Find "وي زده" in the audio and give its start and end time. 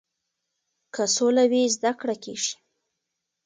1.51-1.91